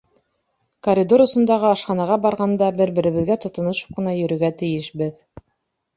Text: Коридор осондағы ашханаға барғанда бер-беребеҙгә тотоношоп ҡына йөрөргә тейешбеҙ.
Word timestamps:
Коридор 0.87 1.23
осондағы 1.25 1.67
ашханаға 1.73 2.17
барғанда 2.25 2.71
бер-беребеҙгә 2.81 3.39
тотоношоп 3.47 3.95
ҡына 3.99 4.19
йөрөргә 4.23 4.55
тейешбеҙ. 4.63 5.25